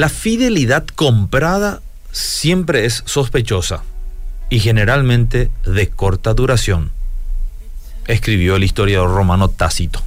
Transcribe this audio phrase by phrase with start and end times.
[0.00, 3.82] La fidelidad comprada siempre es sospechosa
[4.48, 6.90] y generalmente de corta duración,
[8.06, 10.02] escribió el historiador romano Tácito.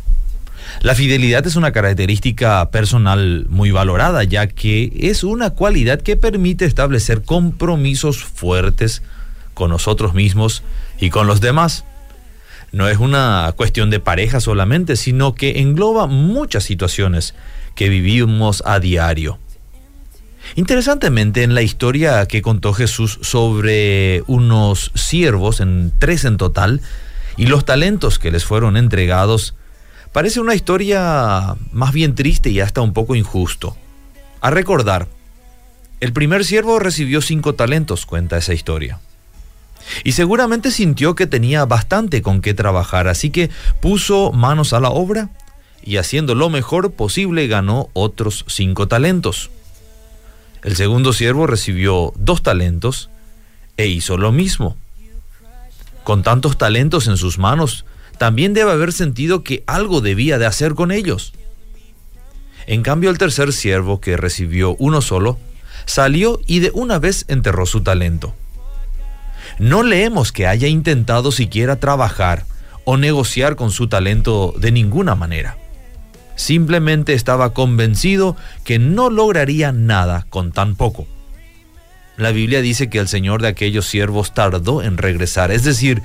[0.81, 6.65] La fidelidad es una característica personal muy valorada, ya que es una cualidad que permite
[6.65, 9.03] establecer compromisos fuertes
[9.53, 10.63] con nosotros mismos
[10.99, 11.85] y con los demás.
[12.71, 17.35] No es una cuestión de pareja solamente, sino que engloba muchas situaciones
[17.75, 19.37] que vivimos a diario.
[20.55, 26.81] Interesantemente, en la historia que contó Jesús sobre unos siervos, en tres en total,
[27.37, 29.55] y los talentos que les fueron entregados,
[30.11, 33.75] parece una historia más bien triste y hasta un poco injusto.
[34.41, 35.07] A recordar,
[35.99, 38.99] el primer siervo recibió cinco talentos, cuenta esa historia.
[40.03, 43.49] Y seguramente sintió que tenía bastante con qué trabajar, así que
[43.81, 45.29] puso manos a la obra
[45.83, 49.49] y haciendo lo mejor posible ganó otros cinco talentos.
[50.63, 53.09] El segundo siervo recibió dos talentos
[53.77, 54.77] e hizo lo mismo.
[56.03, 57.85] Con tantos talentos en sus manos,
[58.17, 61.33] también debe haber sentido que algo debía de hacer con ellos.
[62.65, 65.37] En cambio, el tercer siervo, que recibió uno solo,
[65.85, 68.33] salió y de una vez enterró su talento.
[69.59, 72.45] No leemos que haya intentado siquiera trabajar
[72.85, 75.57] o negociar con su talento de ninguna manera.
[76.35, 81.07] Simplemente estaba convencido que no lograría nada con tan poco.
[82.17, 86.01] La Biblia dice que el Señor de aquellos siervos tardó en regresar, es decir,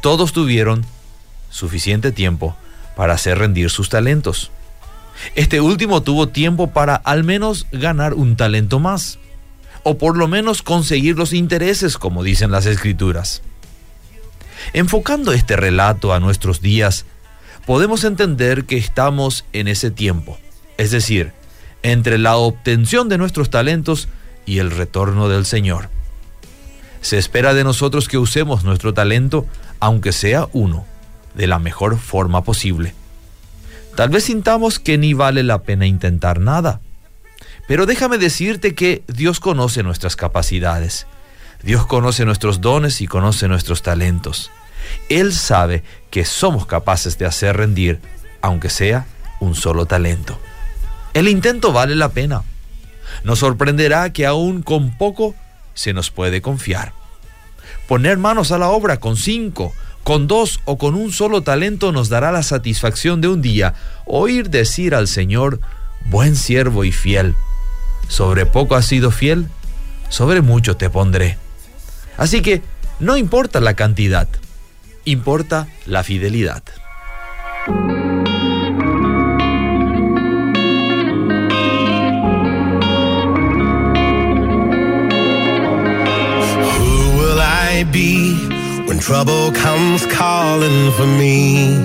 [0.00, 0.84] todos tuvieron
[1.50, 2.56] suficiente tiempo
[2.96, 4.50] para hacer rendir sus talentos.
[5.34, 9.18] Este último tuvo tiempo para al menos ganar un talento más
[9.84, 13.42] o por lo menos conseguir los intereses, como dicen las escrituras.
[14.72, 17.04] Enfocando este relato a nuestros días,
[17.66, 20.38] podemos entender que estamos en ese tiempo,
[20.78, 21.32] es decir,
[21.82, 24.08] entre la obtención de nuestros talentos
[24.46, 25.88] y el retorno del Señor.
[27.00, 29.46] Se espera de nosotros que usemos nuestro talento,
[29.80, 30.86] aunque sea uno,
[31.34, 32.94] de la mejor forma posible.
[33.96, 36.80] Tal vez sintamos que ni vale la pena intentar nada
[37.66, 41.06] pero déjame decirte que Dios conoce nuestras capacidades.
[41.62, 44.50] Dios conoce nuestros dones y conoce nuestros talentos.
[45.08, 48.00] Él sabe que somos capaces de hacer rendir,
[48.40, 49.06] aunque sea
[49.40, 50.38] un solo talento.
[51.14, 52.42] El intento vale la pena.
[53.24, 55.34] Nos sorprenderá que aún con poco
[55.74, 56.92] se nos puede confiar.
[57.88, 59.72] Poner manos a la obra con cinco,
[60.04, 63.74] con dos o con un solo talento nos dará la satisfacción de un día
[64.06, 65.60] oír decir al Señor,
[66.06, 67.34] buen siervo y fiel
[68.12, 69.46] sobre poco has sido fiel,
[70.10, 71.38] sobre mucho te pondré.
[72.18, 72.62] Así que
[73.00, 74.28] no importa la cantidad,
[75.04, 76.62] importa la fidelidad.
[86.76, 88.34] Who will I be
[88.86, 91.78] when trouble comes calling for me?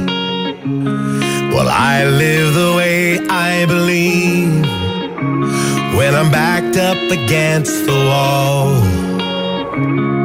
[1.54, 4.78] Will I live the way I believe?
[5.98, 10.17] when I'm backed up against the wall.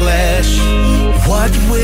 [0.00, 0.58] Flesh?
[1.28, 1.79] What will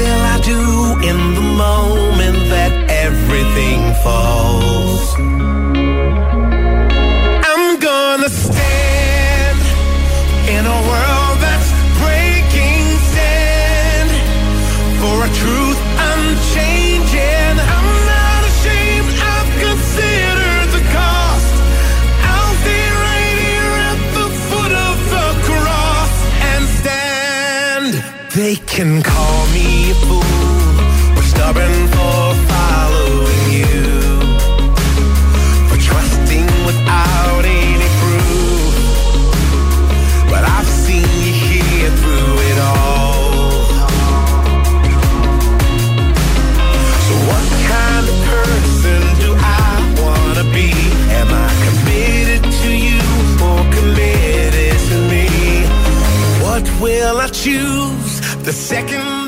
[28.37, 30.23] They can call me a fool
[31.17, 33.73] or stubborn for following you,
[35.71, 38.75] for trusting without any proof.
[40.28, 43.65] But I've seen you here through it all.
[47.07, 49.72] So what kind of person do I
[50.03, 50.71] wanna be?
[51.21, 53.01] Am I committed to you
[53.49, 55.27] or committed to me?
[56.45, 57.76] What will I choose?
[58.47, 59.26] The second